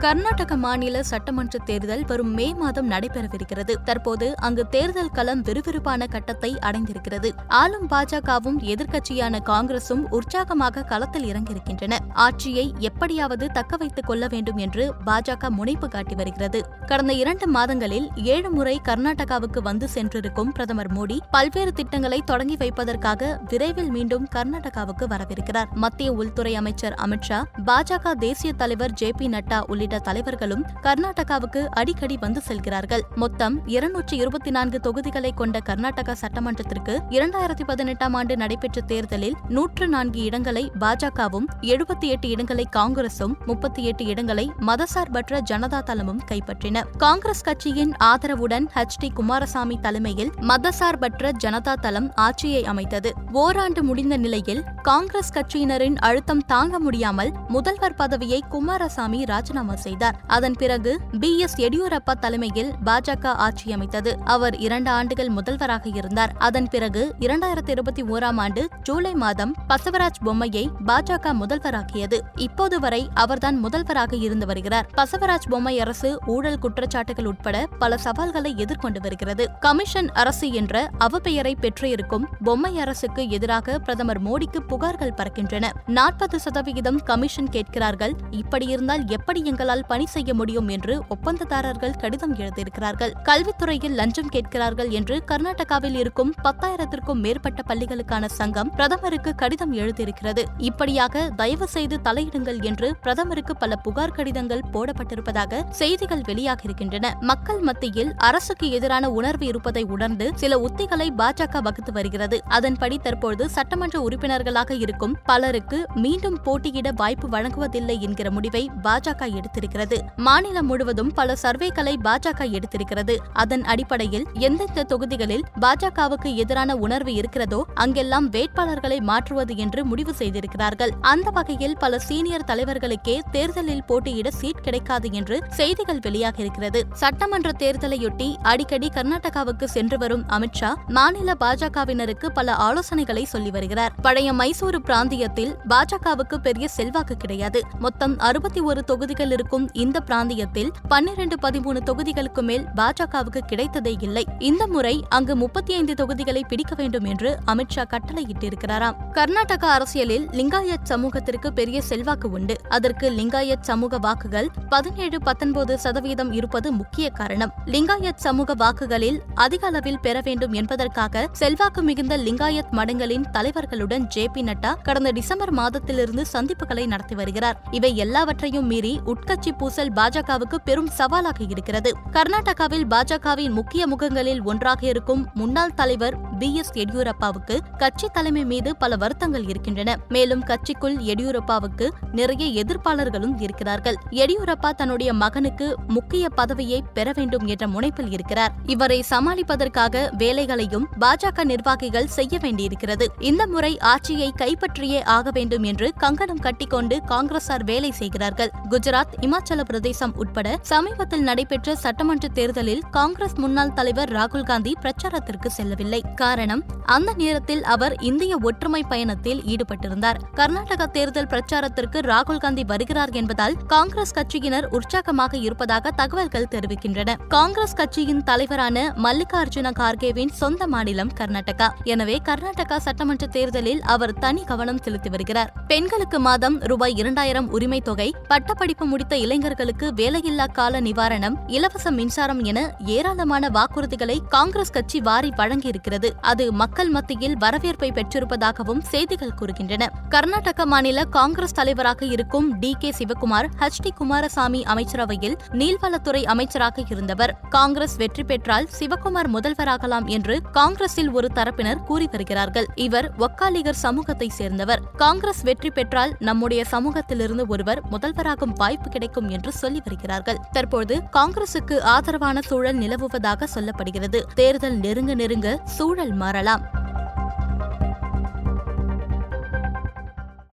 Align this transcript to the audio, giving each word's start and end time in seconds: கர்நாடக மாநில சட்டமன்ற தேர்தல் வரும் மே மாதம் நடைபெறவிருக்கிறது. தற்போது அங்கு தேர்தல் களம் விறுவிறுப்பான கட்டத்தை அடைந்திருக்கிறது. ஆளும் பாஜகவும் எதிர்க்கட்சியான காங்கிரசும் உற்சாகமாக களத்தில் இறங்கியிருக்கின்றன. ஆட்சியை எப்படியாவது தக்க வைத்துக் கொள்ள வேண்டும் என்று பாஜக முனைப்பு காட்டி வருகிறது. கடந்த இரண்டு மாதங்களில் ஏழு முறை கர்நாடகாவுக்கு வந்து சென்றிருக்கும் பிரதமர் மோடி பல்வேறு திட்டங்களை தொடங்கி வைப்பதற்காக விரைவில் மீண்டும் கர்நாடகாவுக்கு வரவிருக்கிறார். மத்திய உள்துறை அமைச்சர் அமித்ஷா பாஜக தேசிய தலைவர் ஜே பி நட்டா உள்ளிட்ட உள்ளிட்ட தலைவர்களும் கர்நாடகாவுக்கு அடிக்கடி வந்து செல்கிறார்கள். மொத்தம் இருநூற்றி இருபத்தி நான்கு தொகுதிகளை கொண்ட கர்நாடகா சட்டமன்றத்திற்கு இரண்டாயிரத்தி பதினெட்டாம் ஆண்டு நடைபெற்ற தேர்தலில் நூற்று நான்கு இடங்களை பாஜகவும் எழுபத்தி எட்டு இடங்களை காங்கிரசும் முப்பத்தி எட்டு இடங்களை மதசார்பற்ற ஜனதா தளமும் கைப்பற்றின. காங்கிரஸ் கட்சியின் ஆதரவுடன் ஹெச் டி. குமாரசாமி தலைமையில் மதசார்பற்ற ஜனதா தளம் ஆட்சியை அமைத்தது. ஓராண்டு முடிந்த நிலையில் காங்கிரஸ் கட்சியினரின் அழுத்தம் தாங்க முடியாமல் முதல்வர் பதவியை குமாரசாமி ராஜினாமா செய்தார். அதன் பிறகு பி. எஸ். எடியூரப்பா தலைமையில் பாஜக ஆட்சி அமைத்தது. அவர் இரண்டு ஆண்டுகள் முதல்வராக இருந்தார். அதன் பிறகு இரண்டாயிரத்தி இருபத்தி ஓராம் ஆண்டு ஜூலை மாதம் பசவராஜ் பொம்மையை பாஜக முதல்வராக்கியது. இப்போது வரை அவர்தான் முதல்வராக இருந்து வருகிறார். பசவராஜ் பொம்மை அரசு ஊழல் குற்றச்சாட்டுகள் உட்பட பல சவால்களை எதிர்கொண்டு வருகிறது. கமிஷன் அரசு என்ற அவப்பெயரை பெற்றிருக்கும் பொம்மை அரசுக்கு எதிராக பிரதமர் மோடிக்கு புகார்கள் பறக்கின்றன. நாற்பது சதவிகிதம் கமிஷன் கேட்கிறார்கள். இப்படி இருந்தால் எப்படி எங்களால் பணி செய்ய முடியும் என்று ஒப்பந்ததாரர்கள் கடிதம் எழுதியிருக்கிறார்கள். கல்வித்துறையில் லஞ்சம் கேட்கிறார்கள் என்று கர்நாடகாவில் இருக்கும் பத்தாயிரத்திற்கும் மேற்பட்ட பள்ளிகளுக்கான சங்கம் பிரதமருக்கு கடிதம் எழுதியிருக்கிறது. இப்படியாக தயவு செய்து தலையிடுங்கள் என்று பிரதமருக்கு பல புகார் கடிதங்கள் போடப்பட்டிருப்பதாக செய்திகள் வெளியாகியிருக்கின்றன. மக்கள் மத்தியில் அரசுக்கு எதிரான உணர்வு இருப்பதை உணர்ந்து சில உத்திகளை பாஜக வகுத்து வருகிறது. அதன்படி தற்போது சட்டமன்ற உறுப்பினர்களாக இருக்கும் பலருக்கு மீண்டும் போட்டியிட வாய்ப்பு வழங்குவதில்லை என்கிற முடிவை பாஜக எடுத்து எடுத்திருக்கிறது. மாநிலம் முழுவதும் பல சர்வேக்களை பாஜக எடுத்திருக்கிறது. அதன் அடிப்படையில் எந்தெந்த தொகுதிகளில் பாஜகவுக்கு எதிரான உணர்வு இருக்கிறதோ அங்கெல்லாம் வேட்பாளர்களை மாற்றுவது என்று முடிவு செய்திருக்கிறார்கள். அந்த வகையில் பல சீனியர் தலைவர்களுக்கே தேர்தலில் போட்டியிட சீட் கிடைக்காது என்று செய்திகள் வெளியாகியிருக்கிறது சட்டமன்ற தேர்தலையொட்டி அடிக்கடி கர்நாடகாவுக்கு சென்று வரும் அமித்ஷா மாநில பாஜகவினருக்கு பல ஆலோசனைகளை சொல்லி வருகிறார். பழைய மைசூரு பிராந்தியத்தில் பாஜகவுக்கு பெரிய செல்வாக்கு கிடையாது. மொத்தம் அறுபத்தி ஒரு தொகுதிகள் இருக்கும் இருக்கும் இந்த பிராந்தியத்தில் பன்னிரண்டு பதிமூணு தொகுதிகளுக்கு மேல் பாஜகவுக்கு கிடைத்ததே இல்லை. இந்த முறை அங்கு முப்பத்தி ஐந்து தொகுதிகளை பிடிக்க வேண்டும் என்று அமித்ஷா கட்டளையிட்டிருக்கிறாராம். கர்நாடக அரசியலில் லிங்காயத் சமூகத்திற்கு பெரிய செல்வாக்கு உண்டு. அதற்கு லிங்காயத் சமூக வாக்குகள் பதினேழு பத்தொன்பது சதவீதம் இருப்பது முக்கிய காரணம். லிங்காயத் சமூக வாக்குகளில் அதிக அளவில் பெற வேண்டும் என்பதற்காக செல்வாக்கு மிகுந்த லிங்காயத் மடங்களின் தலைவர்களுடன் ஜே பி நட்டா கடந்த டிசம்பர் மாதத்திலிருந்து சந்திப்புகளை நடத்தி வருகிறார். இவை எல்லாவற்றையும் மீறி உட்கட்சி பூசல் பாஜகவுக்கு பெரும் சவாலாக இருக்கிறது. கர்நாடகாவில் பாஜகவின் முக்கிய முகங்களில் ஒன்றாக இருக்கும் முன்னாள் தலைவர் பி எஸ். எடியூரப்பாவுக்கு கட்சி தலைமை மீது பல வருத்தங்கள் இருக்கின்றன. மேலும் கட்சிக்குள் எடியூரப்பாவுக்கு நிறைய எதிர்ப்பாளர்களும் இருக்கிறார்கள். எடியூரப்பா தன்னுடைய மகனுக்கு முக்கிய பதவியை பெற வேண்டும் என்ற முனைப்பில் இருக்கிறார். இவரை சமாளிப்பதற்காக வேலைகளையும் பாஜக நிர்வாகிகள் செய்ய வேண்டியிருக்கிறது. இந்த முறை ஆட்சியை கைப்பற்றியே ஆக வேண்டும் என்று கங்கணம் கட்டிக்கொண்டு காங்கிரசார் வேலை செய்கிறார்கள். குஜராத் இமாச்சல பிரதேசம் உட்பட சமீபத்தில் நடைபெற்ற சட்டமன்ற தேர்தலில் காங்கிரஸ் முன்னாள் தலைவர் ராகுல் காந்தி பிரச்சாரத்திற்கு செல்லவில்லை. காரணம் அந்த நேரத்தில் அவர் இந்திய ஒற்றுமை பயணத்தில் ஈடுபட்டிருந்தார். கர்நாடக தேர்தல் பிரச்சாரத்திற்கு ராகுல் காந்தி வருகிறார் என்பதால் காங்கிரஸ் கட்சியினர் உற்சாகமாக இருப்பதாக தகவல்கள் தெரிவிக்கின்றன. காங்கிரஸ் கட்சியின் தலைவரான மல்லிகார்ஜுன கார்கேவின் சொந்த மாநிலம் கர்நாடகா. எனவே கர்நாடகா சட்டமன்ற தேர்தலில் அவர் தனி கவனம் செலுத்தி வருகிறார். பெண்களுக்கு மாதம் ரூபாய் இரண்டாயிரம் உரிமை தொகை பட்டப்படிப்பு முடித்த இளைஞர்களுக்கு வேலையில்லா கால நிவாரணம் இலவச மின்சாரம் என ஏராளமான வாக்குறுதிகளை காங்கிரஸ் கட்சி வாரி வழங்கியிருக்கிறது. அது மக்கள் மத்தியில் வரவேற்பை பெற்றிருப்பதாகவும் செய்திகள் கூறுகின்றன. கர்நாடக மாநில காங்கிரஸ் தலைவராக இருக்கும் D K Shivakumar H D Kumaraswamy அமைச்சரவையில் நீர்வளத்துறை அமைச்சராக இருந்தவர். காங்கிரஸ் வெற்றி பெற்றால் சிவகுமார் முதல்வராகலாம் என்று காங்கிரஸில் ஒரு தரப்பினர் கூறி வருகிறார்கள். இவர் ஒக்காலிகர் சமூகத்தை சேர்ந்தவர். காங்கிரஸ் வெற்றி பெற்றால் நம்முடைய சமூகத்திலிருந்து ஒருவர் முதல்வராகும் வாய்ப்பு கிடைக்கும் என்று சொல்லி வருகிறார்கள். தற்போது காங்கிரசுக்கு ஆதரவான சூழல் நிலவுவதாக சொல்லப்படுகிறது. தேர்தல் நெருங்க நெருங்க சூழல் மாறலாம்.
கர்நாடக 0.00 0.56
மாநில 0.56 1.02
சட்டமன்ற 1.02 1.58
தேர்தல் 1.58 2.04
வரும் 2.06 2.30
மே 2.34 2.54
மாதம் 2.54 2.90
நடைபெறவிருக்கிறது. 2.90 3.74
தற்போது 3.84 4.36
அங்கு 4.36 4.66
தேர்தல் 4.66 5.10
களம் 5.10 5.42
விறுவிறுப்பான 5.42 6.06
கட்டத்தை 6.06 6.56
அடைந்திருக்கிறது. 6.60 7.30
ஆளும் 7.48 7.88
பாஜகவும் 7.88 8.58
எதிர்க்கட்சியான 8.62 9.40
காங்கிரசும் 9.44 10.04
உற்சாகமாக 10.10 10.82
களத்தில் 10.82 11.24
இறங்கியிருக்கின்றன. 11.24 11.96
ஆட்சியை 12.12 12.74
எப்படியாவது 12.78 13.48
தக்க 13.50 13.76
வைத்துக் 13.76 14.06
கொள்ள 14.06 14.26
வேண்டும் 14.26 14.56
என்று 14.56 14.94
பாஜக 15.04 15.48
முனைப்பு 15.48 15.88
காட்டி 15.88 16.14
வருகிறது. 16.14 16.62
கடந்த 16.86 17.12
இரண்டு 17.12 17.48
மாதங்களில் 17.48 18.08
ஏழு 18.14 18.50
முறை 18.50 18.80
கர்நாடகாவுக்கு 18.88 19.62
வந்து 19.62 19.88
சென்றிருக்கும் 19.88 20.52
பிரதமர் 20.52 20.92
மோடி 20.92 21.18
பல்வேறு 21.30 21.72
திட்டங்களை 21.72 22.22
தொடங்கி 22.24 22.56
வைப்பதற்காக 22.56 23.40
விரைவில் 23.48 23.90
மீண்டும் 23.90 24.28
கர்நாடகாவுக்கு 24.34 25.06
வரவிருக்கிறார். 25.08 25.68
மத்திய 25.74 26.12
உள்துறை 26.12 26.54
அமைச்சர் 26.54 26.98
அமித்ஷா 27.06 27.42
பாஜக 27.66 28.12
தேசிய 28.12 28.52
தலைவர் 28.52 28.92
ஜே 28.92 29.10
பி 29.16 29.28
நட்டா 29.28 29.60
உள்ளிட்ட 29.66 29.88
உள்ளிட்ட 29.90 30.08
தலைவர்களும் 30.08 30.64
கர்நாடகாவுக்கு 30.82 31.60
அடிக்கடி 31.80 32.16
வந்து 32.20 32.40
செல்கிறார்கள். 32.40 33.02
மொத்தம் 33.14 33.54
இருநூற்றி 33.66 34.16
இருபத்தி 34.16 34.50
நான்கு 34.50 34.78
தொகுதிகளை 34.80 35.30
கொண்ட 35.34 35.58
கர்நாடகா 35.68 36.14
சட்டமன்றத்திற்கு 36.20 36.94
இரண்டாயிரத்தி 37.10 37.64
பதினெட்டாம் 37.66 38.14
ஆண்டு 38.14 38.34
நடைபெற்ற 38.36 38.80
தேர்தலில் 38.80 39.36
நூற்று 39.48 39.88
நான்கு 39.88 40.20
இடங்களை 40.22 40.64
பாஜகவும் 40.80 41.48
எழுபத்தி 41.72 42.08
எட்டு 42.14 42.28
இடங்களை 42.28 42.66
காங்கிரசும் 42.76 43.34
முப்பத்தி 43.46 43.84
எட்டு 43.84 44.04
இடங்களை 44.04 44.46
மதசார்பற்ற 44.68 45.40
ஜனதா 45.50 45.80
தளமும் 45.82 46.22
கைப்பற்றின. 46.30 46.84
காங்கிரஸ் 46.96 47.44
கட்சியின் 47.48 47.92
ஆதரவுடன் 48.04 48.68
ஹெச் 48.74 48.98
டி. 48.98 49.10
குமாரசாமி 49.10 49.78
தலைமையில் 49.80 50.32
மதசார்பற்ற 50.50 51.32
ஜனதா 51.44 51.74
தளம் 51.86 52.08
ஆட்சியை 52.26 52.62
அமைத்தது. 52.64 53.12
ஓராண்டு 53.32 53.82
முடிந்த 53.82 54.16
நிலையில் 54.16 54.62
காங்கிரஸ் 54.82 55.34
கட்சியினரின் 55.34 55.98
அழுத்தம் 56.08 56.46
தாங்க 56.54 56.78
முடியாமல் 56.78 57.32
முதல்வர் 57.48 57.98
பதவியை 58.02 58.42
குமாரசாமி 58.48 59.20
ராஜினாமா 59.24 59.76
செய்தார். 59.80 60.20
அதன் 60.26 60.52
பிறகு 60.52 61.00
பி. 61.20 61.38
எஸ். 61.38 61.60
எடியூரப்பா 61.60 62.12
தலைமையில் 62.20 62.72
பாஜக 62.84 63.26
ஆட்சி 63.26 63.72
அமைத்தது. 63.72 64.18
அவர் 64.24 64.56
இரண்டு 64.56 64.90
ஆண்டுகள் 64.90 65.28
முதல்வராக 65.28 65.88
இருந்தார். 65.88 66.32
அதன் 66.38 66.68
பிறகு 66.68 67.14
இரண்டாயிரத்தி 67.20 67.68
இருபத்தி 67.68 68.02
ஓராம் 68.02 68.36
ஆண்டு 68.36 68.68
ஜூலை 68.82 69.14
மாதம் 69.14 69.54
பசவராஜ் 69.68 70.20
பொம்மையை 70.24 70.70
பாஜக 70.86 71.32
முதல்வராக்கியது. 71.40 72.20
இப்போது 72.34 72.80
வரை 72.80 73.08
அவர்தான் 73.14 73.58
முதல்வராக 73.58 74.16
இருந்து 74.16 74.46
வருகிறார். 74.46 74.88
பசவராஜ் 74.96 75.48
பொம்மை 75.50 75.80
அரசு 75.80 76.18
ஊழல் 76.26 76.58
குற்றச்சாட்டுகள் 76.58 77.24
உட்பட 77.24 77.66
பல 77.78 77.96
சவால்களை 77.96 78.54
எதிர்கொண்டு 78.56 79.00
வருகிறது. 79.00 79.48
கமிஷன் 79.60 80.08
அரசு 80.08 80.52
என்ற 80.52 80.90
அவப்பெயரை 80.98 81.54
பெற்றிருக்கும் 81.60 82.28
பொம்மை 82.44 82.78
அரசுக்கு 82.78 83.28
எதிராக 83.28 83.78
பிரதமர் 83.78 84.22
மோடிக்கு 84.22 84.58
புகார்கள் 84.68 85.16
பறக்கின்றன. 85.16 85.70
நாற்பது 85.86 86.40
சதவிகிதம் 86.40 86.98
கமிஷன் 86.98 87.48
கேட்கிறார்கள். 87.48 88.16
இப்படி 88.30 88.66
இருந்தால் 88.66 89.08
எப்படி 89.08 89.44
எங்களால் 89.44 89.69
பணி 89.78 90.06
செய்ய 90.06 90.34
முடியும் 90.34 90.68
என்று 90.68 91.02
ஒப்பந்ததாரர்கள் 91.08 91.90
கடிதம் 91.90 92.34
எழுதியிருக்கிறார்கள். 92.34 93.12
கல்வித்துறையில் 93.22 93.94
லஞ்சம் 93.94 94.28
கேட்கிறார்கள் 94.28 94.90
என்று 94.90 95.22
கர்நாடகாவில் 95.26 95.94
இருக்கும் 95.94 96.34
பத்தாயிரத்திற்கும் 96.42 97.20
மேற்பட்ட 97.20 97.62
பள்ளிகளுக்கான 97.68 98.24
சங்கம் 98.28 98.70
பிரதமருக்கு 98.70 99.34
கடிதம் 99.34 99.72
எழுதியிருக்கிறது. 99.72 100.44
இப்படியாக 100.58 101.30
தயவு 101.36 101.66
செய்து 101.66 101.98
தலையிடுங்கள் 101.98 102.62
என்று 102.62 102.96
பிரதமருக்கு 103.02 103.56
பல 103.56 103.76
புகார் 103.76 104.12
கடிதங்கள் 104.12 104.64
போடப்பட்டிருப்பதாக 104.72 105.62
செய்திகள் 105.70 106.20
வெளியாகியிருக்கின்றன. 106.20 107.20
மக்கள் 107.20 107.60
மத்தியில் 107.60 108.14
அரசுக்கு 108.16 108.70
எதிரான 108.70 109.10
உணர்வு 109.10 109.46
இருப்பதை 109.46 109.82
உணர்ந்து 109.82 110.30
சில 110.34 110.58
உத்திகளை 110.58 111.10
பாஜக 111.18 111.62
வகுத்து 111.62 111.92
வருகிறது. 111.92 112.40
அதன்படி 112.44 112.98
தற்போது 112.98 113.50
சட்டமன்ற 113.50 114.00
உறுப்பினர்களாக 114.00 114.74
இருக்கும் 114.74 115.16
பலருக்கு 115.24 115.86
மீண்டும் 115.94 116.42
போட்டியிட 116.42 116.92
வாய்ப்பு 116.92 117.28
வழங்குவதில்லை 117.28 118.00
என்கிற 118.00 118.30
முடிவை 118.30 118.70
பாஜக 118.82 119.34
எடுத்து 119.34 119.59
எடுத்திருக்கிறது. 119.60 119.96
மாநிலம் 120.16 120.66
முழுவதும் 120.66 121.12
பல 121.12 121.36
சர்வேக்களை 121.42 121.94
பாஜக 122.04 122.58
எடுத்திருக்கிறது. 122.58 123.16
அதன் 123.32 123.64
அடிப்படையில் 123.64 124.26
எந்தெந்த 124.32 124.82
தொகுதிகளில் 124.82 125.44
பாஜகவுக்கு 125.60 126.34
எதிரான 126.34 126.76
உணர்வு 126.76 127.14
இருக்கிறதோ 127.14 127.66
அங்கெல்லாம் 127.74 128.30
வேட்பாளர்களை 128.30 129.00
மாற்றுவது 129.00 129.56
என்று 129.56 129.84
முடிவு 129.84 130.14
செய்திருக்கிறார்கள். 130.14 130.90
அந்த 131.00 131.30
வகையில் 131.30 131.76
பல 131.78 131.98
சீனியர் 131.98 132.44
தலைவர்களுக்கே 132.46 133.20
தேர்தலில் 133.30 133.84
போட்டியிட 133.84 134.30
சீட் 134.30 134.60
கிடைக்காது 134.60 135.12
என்று 135.12 135.42
செய்திகள் 135.48 135.98
வெளியாகியிருக்கிறது 135.98 136.82
சட்டமன்ற 136.92 137.50
தேர்தலையொட்டி 137.58 138.36
அடிக்கடி 138.42 138.90
கர்நாடகாவுக்கு 138.94 139.64
சென்று 139.64 139.98
வரும் 139.98 140.24
அமித்ஷா 140.28 140.74
மாநில 140.88 141.34
பாஜகவினருக்கு 141.40 142.26
பல 142.26 142.52
ஆலோசனைகளை 142.52 143.22
சொல்லி 143.22 143.50
வருகிறார். 143.50 143.92
பழைய 144.02 144.32
மைசூரு 144.32 144.78
பிராந்தியத்தில் 144.78 145.56
பாஜகவுக்கு 145.68 146.36
பெரிய 146.36 146.68
செல்வாக்கு 146.68 147.16
கிடையாது. 147.16 147.62
மொத்தம் 147.78 148.18
அறுபத்தி 148.18 148.60
ஒரு 148.60 148.84
தொகுதிகள் 148.84 149.30
இருக்கும் 149.30 149.48
இருக்கும் 149.50 149.72
இந்த 149.72 150.00
பிராந்தியத்தில் 150.00 150.72
பன்னிரண்டு 150.88 151.36
பதிமூணு 151.42 151.80
தொகுதிகளுக்கு 151.84 152.42
மேல் 152.42 152.66
பாஜகவுக்கு 152.76 153.40
கிடைத்ததே 153.52 154.02
இல்லை. 154.02 154.26
இந்த 154.38 154.66
முறை 154.66 155.04
அங்கு 155.08 155.36
முப்பத்தி 155.36 155.74
ஐந்து 155.74 155.94
தொகுதிகளை 155.94 156.44
பிடிக்க 156.48 156.74
வேண்டும் 156.74 157.04
என்று 157.04 157.38
அமித்ஷா 157.46 157.84
கட்டளையிட்டிருக்கிறாராம். 157.90 159.10
கர்நாடக 159.12 159.70
அரசியலில் 159.70 160.28
லிங்காயத் 160.28 160.82
சமூகத்திற்கு 160.82 161.52
பெரிய 161.52 161.82
செல்வாக்கு 161.82 162.30
உண்டு. 162.30 162.56
அதற்கு 162.68 163.10
லிங்காயத் 163.10 163.60
சமூக 163.60 163.98
வாக்குகள் 163.98 164.50
பதினேழு 164.68 165.20
பத்தொன்பது 165.20 165.78
சதவீதம் 165.78 166.32
இருப்பது 166.32 166.72
முக்கிய 166.72 167.08
காரணம். 167.08 167.52
லிங்காயத் 167.66 168.16
சமூக 168.16 168.54
வாக்குகளில் 168.54 169.22
அதிக 169.34 169.66
அளவில் 169.66 170.00
பெற 170.00 170.20
வேண்டும் 170.24 170.52
என்பதற்காக 170.52 171.28
செல்வாக்கு 171.32 171.82
மிகுந்த 171.82 172.16
லிங்காயத் 172.16 172.72
மடங்களின் 172.72 173.24
தலைவர்களுடன் 173.32 174.06
ஜே 174.06 174.28
பி 174.32 174.42
நட்டா 174.42 174.74
கடந்த 174.82 175.10
டிசம்பர் 175.10 175.54
மாதத்திலிருந்து 175.54 176.24
சந்திப்புகளை 176.32 176.86
நடத்தி 176.86 177.14
வருகிறார். 177.14 177.62
இவை 177.70 177.96
எல்லாவற்றையும் 177.96 178.66
மீறி 178.66 179.00
உட்கட்சி 179.06 179.39
பூசல் 179.48 179.92
பாஜகவுக்கு 179.92 180.54
பெரும் 180.64 180.86
சவாலாக 180.86 181.44
இருக்கிறது. 181.48 181.96
கர்நாடகாவில் 182.12 182.84
பாஜகவின் 182.90 183.50
முக்கிய 183.50 183.86
முகங்களில் 183.86 184.42
ஒன்றாக 184.42 184.86
இருக்கும் 184.86 185.28
முன்னாள் 185.34 185.74
தலைவர் 185.74 186.38
பி 186.38 186.54
எஸ். 186.54 186.72
எடியூரப்பாவுக்கு 186.72 187.58
கட்சி 187.78 188.08
தலைமை 188.12 188.44
மீது 188.44 188.76
பல 188.76 188.96
வருத்தங்கள் 188.96 189.48
இருக்கின்றன. 189.48 189.98
மேலும் 190.08 190.44
கட்சிக்குள் 190.44 190.96
எடியூரப்பாவுக்கு 190.98 191.90
நிறைய 192.12 192.64
எதிர்ப்பாளர்களும் 192.64 193.42
இருக்கிறார்கள். 193.42 193.96
எடியூரப்பா 194.10 194.70
தன்னுடைய 194.70 195.12
மகனுக்கு 195.12 195.74
முக்கிய 195.86 196.28
பதவியை 196.28 196.84
பெற 196.94 197.12
வேண்டும் 197.14 197.46
என்ற 197.46 197.66
முனைப்பில் 197.66 198.12
இருக்கிறார். 198.12 198.52
இவரை 198.66 199.04
சமாளிப்பதற்காக 199.10 200.10
வேலைகளையும் 200.16 200.88
பாஜக 201.00 201.44
நிர்வாகிகள் 201.44 202.06
செய்ய 202.06 202.38
வேண்டியிருக்கிறது. 202.38 203.12
இந்த 203.18 203.46
முறை 203.46 203.78
ஆட்சியை 203.78 204.32
கைப்பற்றியே 204.38 205.04
ஆக 205.04 205.30
வேண்டும் 205.30 205.62
என்று 205.62 205.92
கங்கணம் 205.96 206.38
கட்டிக்கொண்டு 206.38 207.00
காங்கிரசார் 207.08 207.64
வேலை 207.64 207.90
செய்கிறார்கள். 207.90 208.50
குஜராத் 208.70 209.19
இமாச்சல 209.20 209.60
பிரதேசம் 209.60 210.12
உட்பட 210.16 210.58
சமீபத்தில் 210.62 211.22
நடைபெற்ற 211.22 211.74
சட்டமன்ற 211.74 212.28
தேர்தலில் 212.28 212.82
காங்கிரஸ் 212.90 213.36
முன்னாள் 213.36 213.72
தலைவர் 213.72 214.10
ராகுல் 214.12 214.42
காந்தி 214.42 214.76
பிரச்சாரத்திற்கு 214.80 215.46
செல்லவில்லை. 215.46 216.04
காரணம் 216.14 216.62
அந்த 216.84 217.12
நேரத்தில் 217.16 217.62
அவர் 217.64 217.94
இந்திய 218.00 218.38
ஒற்றுமை 218.42 218.82
பயணத்தில் 218.82 219.42
ஈடுபட்டிருந்தார். 219.42 220.18
கர்நாடக 220.34 220.86
தேர்தல் 220.86 221.26
பிரச்சாரத்திற்கு 221.26 222.00
ராகுல் 222.00 222.38
காந்தி 222.38 222.64
வருகிறார் 222.64 223.10
என்பதால் 223.10 223.56
காங்கிரஸ் 223.66 224.14
கட்சியினர் 224.14 224.68
உற்சாகமாக 224.70 225.36
இருப்பதாக 225.36 225.90
தகவல்கள் 225.90 226.48
தெரிவிக்கின்றன. 226.50 227.16
காங்கிரஸ் 227.28 227.74
கட்சியின் 227.74 228.22
தலைவரான 228.22 228.94
மல்லிகார்ஜுன 228.96 229.72
கார்கேவின் 229.72 230.32
சொந்த 230.32 230.66
மாநிலம் 230.66 231.12
கர்நாடகா. 231.20 231.68
எனவே 231.84 232.20
கர்நாடகா 232.24 232.76
சட்டமன்ற 232.76 233.26
தேர்தலில் 233.26 233.82
அவர் 233.82 234.14
தனி 234.14 234.44
கவனம் 234.44 234.82
செலுத்தி 234.82 235.08
வருகிறார். 235.08 235.52
பெண்களுக்கு 235.66 236.20
மாதம் 236.20 236.58
ரூபாய் 236.60 236.96
இரண்டாயிரம் 236.96 237.50
உரிமை 237.50 237.80
தொகை 237.80 238.14
பட்டப்படிப்பு 238.28 238.86
முடித்த 238.86 239.09
இளைஞர்களுக்கு 239.18 239.92
வேலையில்லா 239.96 240.52
கால 240.52 240.80
நிவாரணம் 240.80 241.36
இலவச 241.46 241.90
மின்சாரம் 241.90 242.42
என 242.42 242.74
ஏராளமான 242.84 243.48
வாக்குறுதிகளை 243.48 244.18
காங்கிரஸ் 244.28 244.70
கட்சி 244.70 245.00
வாரி 245.00 245.28
வழங்கியிருக்கிறது. 245.36 246.10
அது 246.20 246.52
மக்கள் 246.52 246.88
மத்தியில் 246.88 247.36
வரவேற்பை 247.36 247.90
பெற்றிருப்பதாகவும் 247.90 248.80
செய்திகள் 248.80 249.34
கூறுகின்றன. 249.40 249.86
கர்நாடக 250.08 250.66
மாநில 250.66 251.04
காங்கிரஸ் 251.04 251.54
தலைவராக 251.54 252.04
இருக்கும் 252.04 252.58
D 252.58 252.76
K 252.78 252.94
Shivakumar 252.98 253.48
H 253.60 253.82
D 253.82 253.90
Kumaraswamy 253.90 254.62
அமைச்சரவையில் 254.62 255.36
நீர்வளத்துறை 255.52 256.24
அமைச்சராக 256.24 256.82
இருந்தவர். 256.88 257.40
காங்கிரஸ் 257.48 257.96
வெற்றி 257.96 258.24
பெற்றால் 258.24 258.68
சிவகுமார் 258.78 259.28
முதல்வராகலாம் 259.32 260.06
என்று 260.06 260.42
காங்கிரஸில் 260.42 261.10
ஒரு 261.10 261.28
தரப்பினர் 261.34 261.84
கூறி 261.84 262.08
வருகிறார்கள். 262.10 262.66
இவர் 262.74 263.12
ஒக்காலிகர் 263.18 263.70
சமூகத்தை 263.70 264.28
சேர்ந்தவர். 264.28 264.80
காங்கிரஸ் 264.96 265.42
வெற்றி 265.42 265.70
பெற்றால் 265.70 266.16
நம்முடைய 266.18 266.64
சமூகத்திலிருந்து 266.64 267.46
ஒருவர் 267.46 267.82
முதல்வராகும் 267.90 268.54
வாய்ப்பு 268.54 268.90
கிடைக்கும் 269.00 269.28
என்று 269.28 269.52
சொல்லி 269.52 269.80
வருகிறார்கள். 269.84 270.38
தற்போது 270.52 271.02
காங்கிரசுக்கு 271.12 271.78
ஆதரவான 271.78 272.40
சூழல் 272.40 272.78
நிலவுவதாக 272.78 273.46
சொல்லப்படுகிறது. 273.54 274.22
தேர்தல் 274.34 274.76
நெருங்க 274.76 275.14
நெருங்க 275.14 275.60
சூழல் 275.64 276.12
மாறலாம். 276.12 276.79